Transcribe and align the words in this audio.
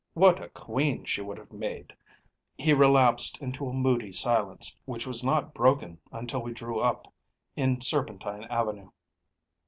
What 0.15 0.41
a 0.43 0.49
queen 0.49 1.05
she 1.05 1.21
would 1.21 1.37
have 1.37 1.51
made!‚ÄĚ 1.53 1.95
He 2.65 2.73
relapsed 2.73 3.39
into 3.39 3.67
a 3.67 3.71
moody 3.71 4.11
silence, 4.11 4.75
which 4.85 5.05
was 5.05 5.23
not 5.23 5.53
broken 5.53 5.99
until 6.11 6.41
we 6.41 6.53
drew 6.53 6.79
up 6.79 7.13
in 7.55 7.81
Serpentine 7.81 8.45
Avenue. 8.45 8.89